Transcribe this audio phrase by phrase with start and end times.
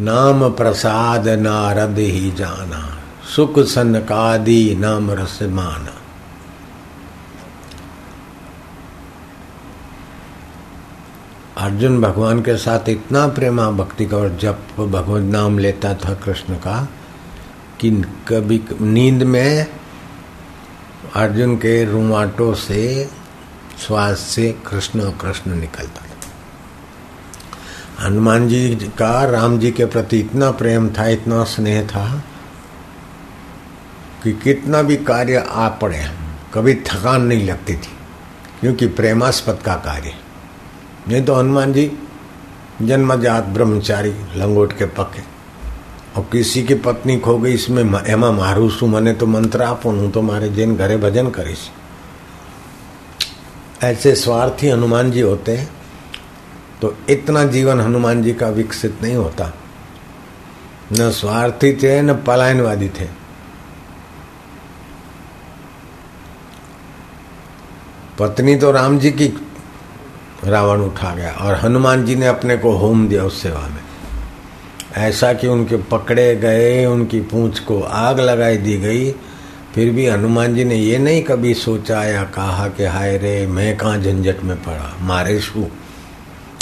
[0.00, 2.98] नाम प्रसाद नारद ही जाना,
[3.36, 5.92] सुख सनकादि नाम रस माना।
[11.56, 16.54] अर्जुन भगवान के साथ इतना प्रेमा भक्ति का, और जब भगवत नाम लेता था कृष्ण
[16.54, 16.88] का,
[17.80, 17.90] कि
[18.28, 19.66] कभी नींद में
[21.14, 23.10] अर्जुन के रुमाटों से
[23.86, 26.03] श्वास से कृष्ण कृष्ण निकलता।
[28.04, 32.06] हनुमान जी का, राम जी के प्रति इतना प्रेम था, इतना स्नेह था
[34.22, 36.04] कि कितना भी कार्य आ पड़े,
[36.54, 37.92] कभी थकान नहीं लगती थी,
[38.60, 40.12] क्योंकि प्रेमास्पद का कार्य
[41.08, 41.90] नहीं तो हनुमान जी
[42.82, 45.22] जन्मजात ब्रह्मचारी, लंगोट के पके
[46.16, 50.10] और किसी की पत्नी खो गई, इसमें एमा मारू सु मने तो मंत्र आपो हूँ
[50.12, 51.68] तो मारे जिन घरे भजन करीश
[53.82, 55.68] ऐसे स्वार्थी हनुमान जी होते हैं
[56.84, 59.52] तो इतना जीवन हनुमान जी का विकसित नहीं होता।
[60.92, 63.04] न स्वार्थी थे, न पलायनवादी थे।
[68.18, 69.28] पत्नी तो राम जी की
[70.44, 73.82] रावण उठा गया और हनुमान जी ने अपने को होम दिया उस सेवा में।
[74.96, 79.12] ऐसा कि उनके पकड़े गए, उनकी पूंछ को आग लगाई दी गई,
[79.74, 83.76] फिर भी हनुमान जी ने ये नहीं कभी सोचा या कहा कि हाय रे, मैं
[83.76, 85.66] कहाँ झंझट में पड़ा, मारे शू?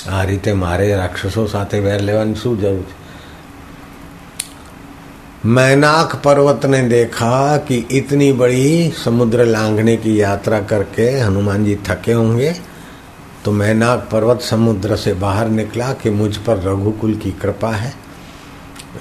[0.10, 2.96] आ रीते मारे રાક્ષસો સાથે વેર લેવાની શું જરૂર છે
[5.48, 12.12] मैनाक पर्वत ने देखा कि इतनी बड़ी समुद्र लांघने की यात्रा करके हनुमान जी थके
[12.14, 12.52] होंगे
[13.44, 17.94] तो मैनाक पर्वत समुद्र से बाहर निकला कि मुझ पर रघुकुल की कृपा है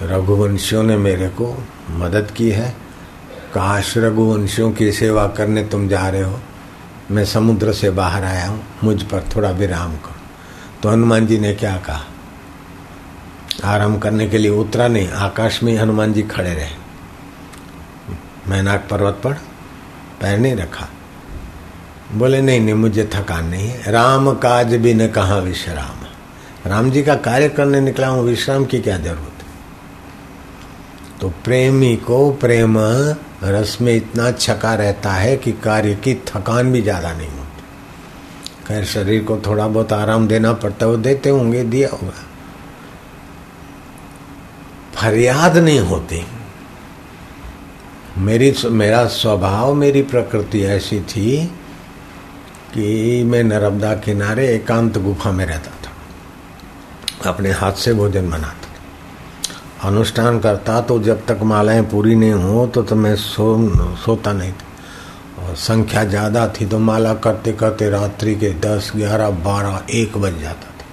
[0.04, 1.48] रघुवंशियों ने मेरे को
[1.94, 2.68] मदद की है
[3.54, 6.38] काश रघुवंशियों की सेवा करने तुम जा रहे हो
[7.10, 10.09] मैं समुद्र से बाहर आया हूँ मुझ पर थोड़ा विराम करो
[10.83, 12.01] तो हनुमान जी ने क्या कहा?
[13.63, 16.69] आराम करने के लिए उतरा नहीं, आकाश में हनुमान जी खड़े रहे।
[18.47, 19.33] मैनाक पर्वत पर
[20.21, 20.87] पैर नहीं रखा।
[22.13, 26.05] बोले, नहीं नहीं, मुझे थकान नहीं है। राम काज भी न कहा विश्राम?
[26.69, 29.51] राम जी का कार्य करने निकला हूँ, विश्राम की क्या ज़रूरत है?
[31.21, 32.75] तो प्रेमी को प्रेम,
[33.43, 37.40] रस में इतना छका रहता है कि कार्य की थकान भी ज़्यादा नहीं
[38.71, 42.23] खैर शरीर को थोड़ा बहुत आराम देना पड़ता है वो देते होंगे दिया होगा।
[44.95, 46.25] फरियाद नहीं होती।
[48.17, 51.45] मेरी मेरा स्वभाव मेरी प्रकृति ऐसी थी
[52.73, 60.39] कि मैं नर्मदा किनारे एकांत गुफा में रहता था। अपने हाथ से भोजन बनाता अनुष्ठान
[60.39, 64.70] करता तो जब तक मालाएँ पूरी नहीं हो तो, तो मैं सो सोता नहीं था।
[65.55, 70.67] संख्या ज़्यादा थी तो माला करते करते रात्रि के दस, ग्यारह, बारह, एक बज जाता
[70.67, 70.85] था।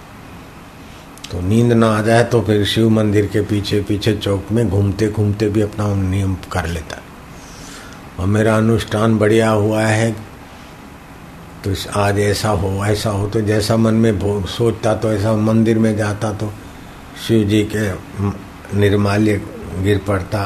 [1.31, 5.09] तो नींद ना आ जाए तो फिर शिव मंदिर के पीछे पीछे चौक में घूमते
[5.09, 7.01] घूमते भी अपना नियम कर लेता
[8.19, 10.11] और मेरा अनुष्ठान बढ़िया हुआ है
[11.65, 15.97] तो आज ऐसा हो ऐसा हो तो जैसा मन में सोचता तो ऐसा मंदिर में
[15.97, 16.53] जाता तो
[17.27, 17.91] शिव जी के
[18.79, 19.41] निर्माल्य
[19.83, 20.45] गिर पड़ता,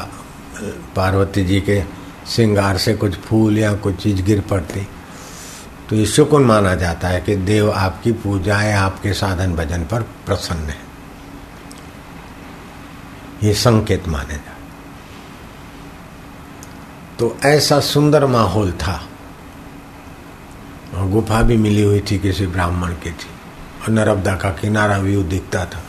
[0.96, 1.80] पार्वती जी के
[2.28, 4.88] श्रृंगार से कुछ फूल या कुछ चीज़ गिर पड़ती।
[5.88, 10.02] तो ये शुकुन माना जाता है कि देव आपकी पूजा है आपके साधन भजन पर
[10.02, 10.78] प्रसन्न है?
[13.42, 14.56] ये संकेत माने जा
[17.18, 19.08] तो ऐसा सुंदर माहौल था।
[20.94, 23.30] और गुफा भी मिली हुई थी, किसी ब्राह्मण की थी।
[23.82, 25.82] और नर्मदा का किनारा व्यू दिखता था।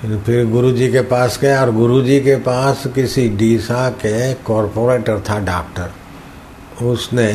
[0.00, 6.84] फिर गुरुजी के पास गए और गुरुजी के पास किसी डीसा के कॉरपोरेटर था डॉक्टर
[6.84, 7.32] उसने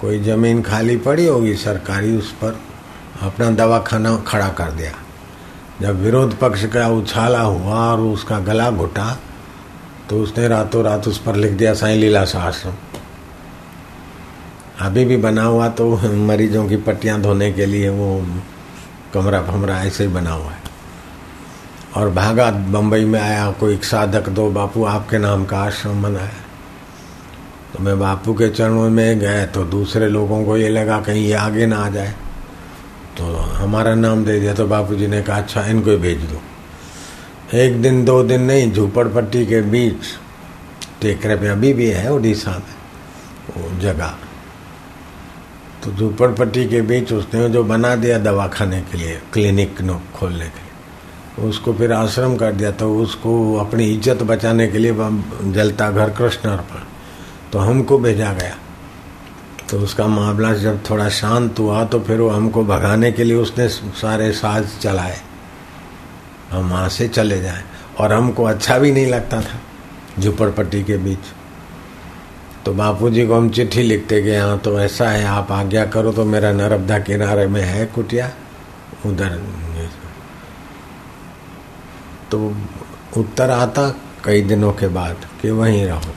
[0.00, 2.58] कोई ज़मीन खाली पड़ी होगी सरकारी उस पर,
[3.22, 4.92] अपना दवाखाना खड़ा कर दिया।
[5.80, 9.18] जब विरोध पक्ष का उछाला हुआ और उसका गला घुटा
[10.10, 12.74] तो उसने रातों रात उस पर लिख दिया, साई लीला आश्रम
[14.80, 15.90] अभी भी बना हुआ तो
[16.26, 18.20] मरीजों की पट्टियाँ धोने के लिए वो
[19.14, 20.60] कमरा फमरा ऐसे ही बना हुआ है।
[21.96, 26.40] और भागा बम्बई में आया, कोई साधक, दो बापू, आपके नाम का आश्रम बनाया
[27.72, 31.34] तो मैं बापू के चरणों में गए तो दूसरे लोगों को ये लगा, कहीं ये
[31.34, 32.14] आगे ना आ जाए।
[33.18, 33.24] तो
[33.54, 36.40] हमारा नाम दे दिया तो बापू जी ने कहा अच्छा इनको भेज दो।
[37.54, 40.04] एक दिन, दो दिन नहीं झूपड़पट्टी के बीच
[41.00, 42.74] टेकरे पे अभी भी है उड़ीसा में,
[43.56, 44.14] वो जगह।
[45.84, 50.46] तो झूपड़पट्टी के बीच उसने जो बना दिया दवा खाने के लिए, क्लिनिक नो खोलने
[50.46, 54.94] के लिए, उसको फिर आश्रम कर दिया तो उसको अपनी इज़्ज़त बचाने के लिए
[55.52, 56.84] जलता घर कृष्ण अर्पण
[57.52, 58.56] तो हमको भेजा गया।
[59.70, 63.68] तो उसका मामला जब थोड़ा शांत हुआ तो फिर वो हमको भगाने के लिए उसने
[63.68, 65.18] सारे साज चलाए।
[66.50, 67.62] हम वहाँ से चले जाए,
[67.98, 69.60] और हमको अच्छा भी नहीं लगता था,
[70.18, 71.32] झुपड़पट्टी के बीच।
[72.66, 76.24] तो बापूजी को हम चिट्ठी लिखते गए हाँ तो ऐसा है, आप आज्ञा करो तो
[76.24, 78.30] मेरा नर्मदा किनारे में है कुटिया,
[79.06, 79.40] उधर
[82.30, 82.38] तो
[83.16, 83.88] उत्तर आता
[84.24, 86.12] कई दिनों के बाद कि वहीं रहो।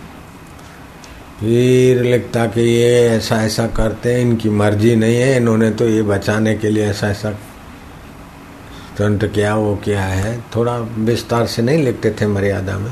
[1.40, 6.02] फिर लिखता कि ये ऐसा ऐसा करते हैं, इनकी मर्ज़ी नहीं है, इन्होंने तो ये
[6.04, 12.12] बचाने के लिए ऐसा ऐसा स्टंट किया, वो क्या है। थोड़ा विस्तार से नहीं लिखते
[12.12, 12.92] थे मर्यादा में।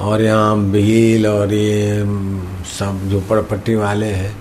[0.00, 2.04] और यहाँ भील और ये
[2.68, 4.36] सब झोपड़पट्टी वाले हैं।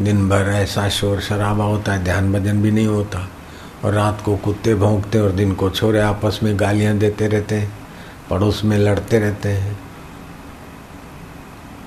[0.00, 3.28] दिन भर ऐसा शोर शराबा होता है, ध्यान भजन भी नहीं होता।
[3.84, 7.72] और रात को कुत्ते भोंकते और दिन को छोरे आपस में गालियाँ देते रहते हैं,
[8.30, 9.78] पड़ोस में लड़ते रहते हैं।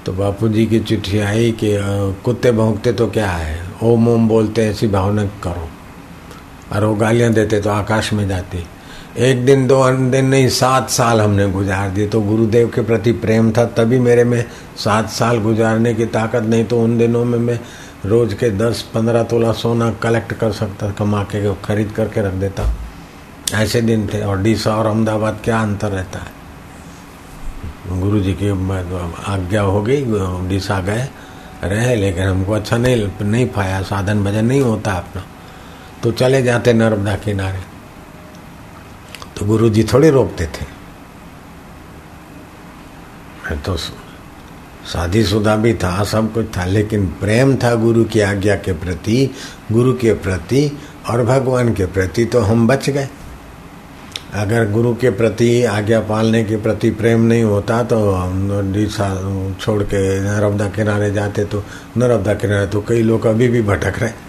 [0.05, 1.75] तो बापू जी की चिट्ठी आई कि
[2.25, 3.61] कुत्ते भोंकते तो क्या है?
[3.83, 5.69] ओम ओम बोलते ऐसी भावना करो।
[6.73, 8.65] और वो गालियाँ देते तो आकाश में जाती।
[9.17, 13.51] एक दिन, दो दिन नहीं, सात साल हमने गुजार दिए। तो गुरुदेव के प्रति प्रेम
[13.51, 14.45] था, तभी मेरे में
[14.77, 17.59] सात साल गुजारने की ताकत, नहीं तो उन दिनों में मैं
[18.05, 22.63] रोज के दस, पंद्रह तोला सोना कलेक्ट कर सकता, कमा के खरीद करके रख देता।
[23.53, 28.01] ऐसे दिन थे और डीसा और अहमदाबाद क्या अंतर रहता है?
[28.01, 28.49] गुरु जी की
[29.33, 30.05] आज्ञा हो गई
[30.49, 31.07] डीसा गए,
[31.63, 35.23] रहे, लेकिन हमको अच्छा नहीं नहीं पाया, साधन भजन नहीं होता अपना।
[36.03, 37.72] तो चले जाते नर्मदा किनारे।
[39.37, 40.65] तो गुरु जी थोड़े रोकते थे।
[43.45, 48.73] मैं तो शादीशुदा भी था, सब कुछ था, लेकिन प्रेम था गुरु की आज्ञा के
[48.75, 49.29] प्रति,
[49.71, 50.71] गुरु के प्रति
[51.09, 53.07] और भगवान के प्रति तो हम बच गए।
[54.33, 59.99] अगर गुरु के प्रति, आज्ञा पालने के प्रति प्रेम नहीं होता तो हम छोड़ के
[60.19, 61.63] नर्मदा किनारे जाते तो
[61.97, 64.22] नर्मदा किनारे तो कई लोग अभी भी भटक रहे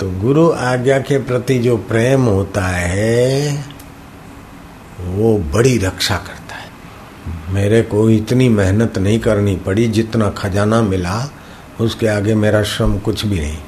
[0.00, 3.64] तो गुरु आज्ञा के प्रति जो प्रेम होता है,
[5.00, 6.70] वो बड़ी रक्षा करता है।
[7.54, 11.30] मेरे को इतनी मेहनत नहीं करनी पड़ी, जितना खजाना मिला,
[11.80, 13.58] उसके आगे मेरा श्रम कुछ भी नहीं।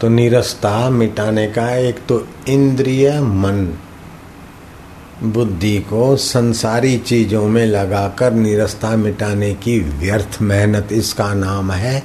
[0.00, 3.78] तो निरस्ता मिटाने का एक तो इंद्रिय मन,
[5.22, 12.02] बुद्धि को संसारी चीज़ों में लगाकर निरस्ता मिटाने की व्यर्थ मेहनत, इसका नाम है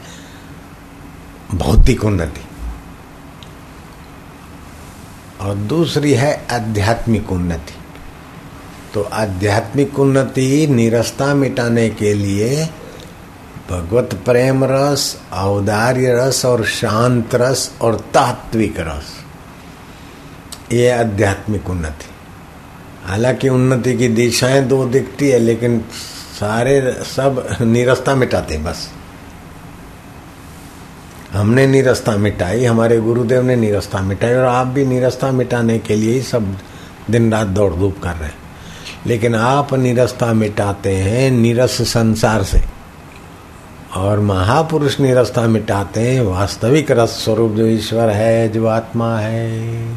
[1.56, 2.42] भौतिक उन्नति।
[5.41, 7.74] और दूसरी है आध्यात्मिक उन्नति।
[8.94, 12.69] तो आध्यात्मिक उन्नति निरस्ता मिटाने के लिए
[13.69, 19.06] भगवत प्रेम रस, औदार्य रस और शांत रस और तात्विक रस।
[20.74, 22.06] ये आध्यात्मिक उन्नति।
[23.06, 25.86] हालाँकि उन्नति की दिशाएँ दो दिखती है, लेकिन
[26.39, 28.89] सारे सब निरस्ता मिटाते बस।
[31.34, 36.14] हमने निरस्ता मिटाई, हमारे गुरुदेव ने निरस्ता मिटाई और आप भी निरस्ता मिटाने के लिए
[36.14, 36.58] ही सब
[37.12, 38.36] दिन रात दौड़ धूप कर रहे हैं।
[39.08, 42.62] लेकिन आप निरस्ता मिटाते हैं निरस संसार से।
[43.96, 49.94] और महापुरुष निरस्ता मिटाते हैं, वास्तविक रस स्वरूप जो ईश्वर है, जो आत्मा है।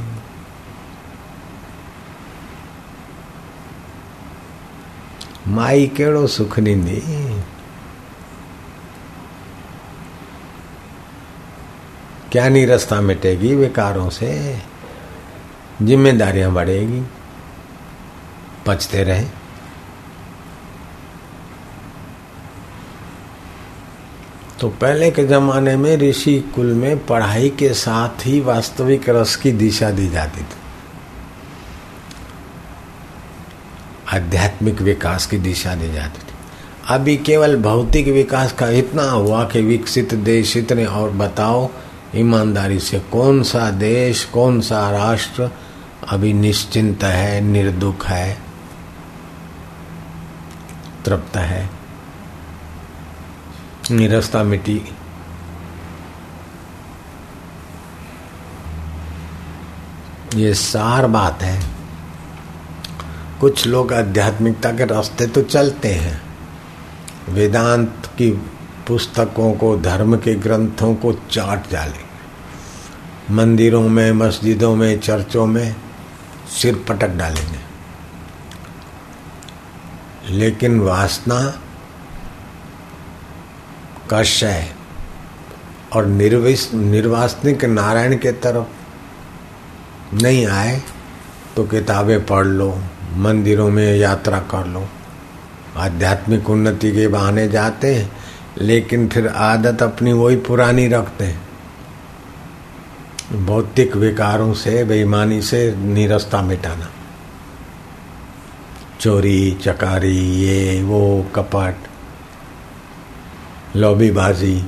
[5.49, 7.03] माई केड़ो सुख ॾींदी
[12.33, 14.59] क्या निरस्ता मिटेगी विकारों से?
[15.83, 17.03] जिम्मेदारियाँ बढ़ेगी।
[18.67, 19.25] पचते रहे।
[24.61, 29.53] तो पहले के जमाने में ऋषि कुल में पढ़ाई के साथ ही वास्तविक रस की
[29.53, 30.57] दिशा दी जाती थी।
[34.17, 36.35] आध्यात्मिक विकास की दिशा दी जाती थी।
[36.89, 41.71] अभी केवल भौतिक विकास का इतना हुआ कि विकसित देश इतने और बताओ
[42.17, 45.51] ईमानदारी से कौन सा देश, कौन सा राष्ट्र
[46.09, 48.39] अभी निश्चिंत है, निर्दुख है,
[51.05, 51.71] तृप्त है?
[53.91, 54.83] निरस्ता मिट्टी
[60.35, 61.63] ये सार बात है।
[63.41, 66.23] कुछ लोग आध्यात्मिकता के रास्ते तो चलते हैं।
[67.29, 68.31] वेदांत की
[68.89, 72.13] पुस्तकों को, धर्म के ग्रंथों को चाट डालेंगे
[73.35, 75.77] मंदिरों में, मस्जिदों में, चर्चों में
[76.49, 77.59] सिर पटक डालेंगे।
[80.31, 81.61] लेकिन वासना
[84.11, 84.73] का शय
[85.93, 88.67] और निर्विस, निर्वासनिक नारायण के तरफ़
[90.23, 90.83] नहीं आए
[91.57, 92.79] तो किताबें पढ़ लो,
[93.15, 94.89] मंदिरों में यात्रा कर लो।
[95.77, 98.22] आध्यात्मिक उन्नति के बहाने जाते हैं।
[98.59, 101.53] लेकिन फिर आदत अपनी वही पुरानी रखते हैं।
[103.47, 106.91] भौतिक विकारों से, बेईमानी से निरस्ता मिटाना।
[109.01, 111.75] चोरी, चकारी, ये, वो, कपट,
[113.77, 114.67] लॉबीबाजी।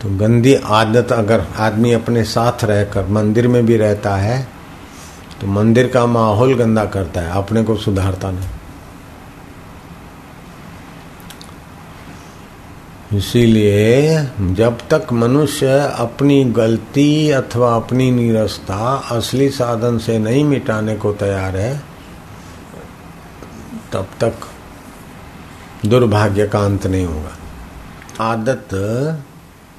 [0.00, 4.57] तो गंदी आदत अगर आदमी अपने साथ रहकर, मंदिर में भी रहता है
[5.40, 8.48] तो मंदिर का माहौल गंदा करता है, अपने को सुधारता नहीं।
[13.16, 21.12] इसीलिए जब तक मनुष्य अपनी गलती अथवा अपनी निरस्ता असली साधन से नहीं मिटाने को
[21.12, 21.78] तैयार है,
[23.92, 24.34] तब तक
[25.86, 27.36] दुर्भाग्य का अंत नहीं होगा।
[28.24, 28.68] आदत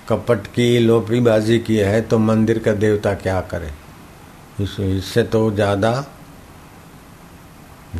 [0.10, 3.72] कपट की लोपीबाजी की है तो मंदिर का देवता क्या करे?
[4.62, 6.06] इससे तो ज़्यादा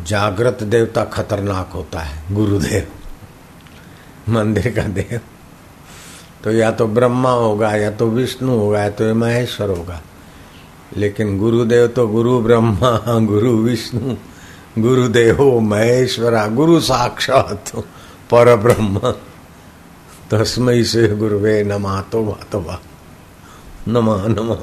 [0.06, 2.88] जागृत देवता खतरनाक होता है, गुरुदेव।
[4.32, 5.20] मंदिर का देव।
[6.44, 10.00] तो या तो ब्रह्मा होगा, या तो विष्णु होगा, या तो महेश्वर होगा।
[10.96, 14.14] लेकिन गुरुदेव तो गुरु ब्रह्मा, गुरु विष्णु,
[14.82, 17.72] गुरुदेव महेश्वरा, गुरु साक्षात
[18.30, 19.14] पर ब्रह्म।
[20.30, 22.80] तस्मय से गुरुवे नमा तो वा तो वा।
[23.88, 24.56] नमा नमा।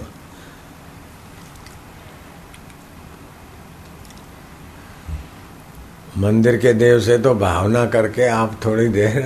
[6.17, 9.17] मंदिर के देव से तो भावना करके आप थोड़ी देर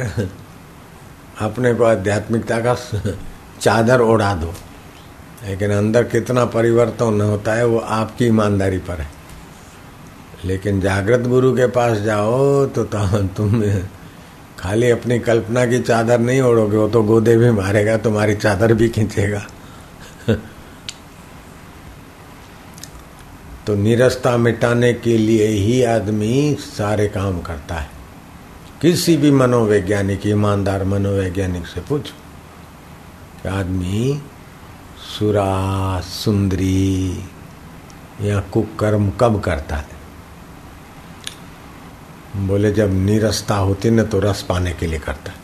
[1.41, 2.75] अपने को आध्यात्मिकता का
[3.62, 4.53] चादर ओढ़ा दो।
[5.48, 9.10] लेकिन अंदर कितना परिवर्तन होता है वो आपकी ईमानदारी पर है।
[10.45, 13.62] लेकिन जागृत गुरु के पास जाओ तो तुम
[14.60, 18.89] खाली अपनी कल्पना की चादर नहीं ओढ़ोगे, वो तो गोदे भी मारेगा, तुम्हारी चादर भी
[18.89, 19.45] खींचेगा।
[23.68, 27.89] तो निरस्ता मिटाने के लिए ही आदमी सारे काम करता है।
[28.82, 32.13] किसी भी मनोवैज्ञानिक, ईमानदार मनोवैज्ञानिक से पूछो
[33.44, 34.22] कि आदमी
[35.20, 37.24] सुरा, सुंदरी
[38.22, 40.00] या कुकर्म कब करता है?
[42.48, 45.38] बोले, जब निरस्ता होती ना तो रस पाने के लिए करता है।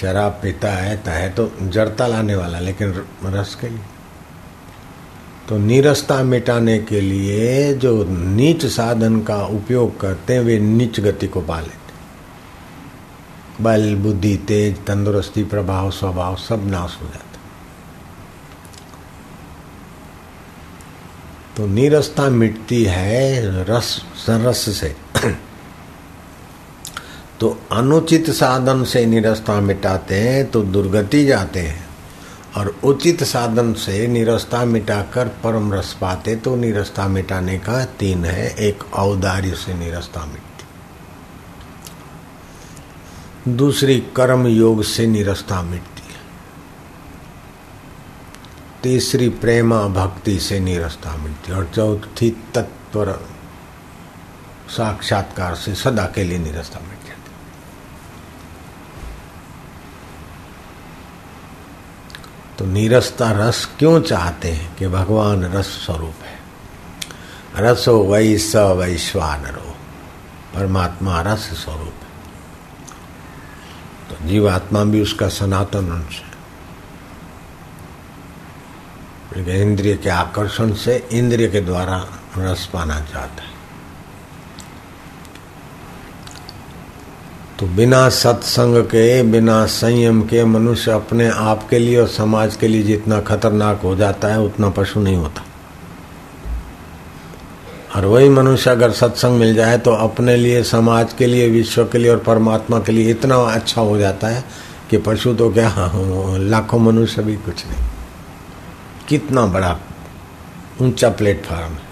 [0.00, 3.93] शराब पीता है तो है तो जड़ता लाने वाला, लेकिन रस के लिए।
[5.48, 11.26] तो नीरसता मिटाने के लिए जो नीच साधन का उपयोग करते हैं, वे नीच गति
[11.26, 11.82] को पा लेते
[13.62, 17.20] बल, बुद्धि, तेज, तंदुरुस्ती, प्रभाव, स्वभाव सब नाश हो जाता
[21.56, 24.94] तो नीरसता मिटती है रस, सरस से।
[27.40, 31.83] तो अनुचित साधन से निरस्ता मिटाते हैं तो दुर्गति जाते हैं।
[32.56, 38.54] और उचित साधन से निरस्ता मिटाकर परम रस पाते तो निरस्ता मिटाने का तीन है,
[38.58, 40.64] एक औदार्य से निरस्ता मिटती।
[43.52, 45.90] दूसरी कर्म योग से निरस्ता मिटती
[48.82, 53.12] तीसरी प्रेमा भक्ति से निरस्ता मिटती और चौथी तत्पर
[54.68, 56.93] साक्षात्कार से सदा के लिए निरस्ता मिटती
[62.58, 66.38] तो नीरसता रस क्यों चाहते हैं कि भगवान रस स्वरूप है?
[67.56, 69.76] रसो वही स वैश्वानरो,
[70.54, 72.14] परमात्मा रस स्वरूप है।
[74.10, 76.34] तो जीवात्मा भी उसका सनातन अंश है।
[79.62, 82.06] इंद्रिय के आकर्षण से इंद्रिय के द्वारा
[82.38, 83.53] रस पाना चाहता है।
[87.64, 92.68] तो बिना सत्संग के, बिना संयम के मनुष्य अपने आप के लिए और समाज के
[92.68, 95.44] लिए जितना खतरनाक हो जाता है, उतना पशु नहीं होता।
[97.96, 101.98] और वही मनुष्य अगर सत्संग मिल जाए तो अपने लिए, समाज के लिए, विश्व के
[101.98, 104.44] लिए और परमात्मा के लिए इतना अच्छा हो जाता है
[104.90, 105.72] कि पशु तो क्या,
[106.40, 107.88] लाखों मनुष्य भी कुछ नहीं।
[109.08, 109.76] कितना बड़ा
[110.82, 111.83] ऊँचा प्लेटफॉर्म है।